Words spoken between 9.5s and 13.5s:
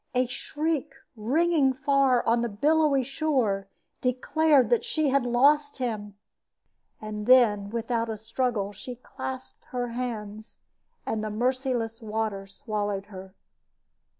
her hands, and the merciless water swallowed her.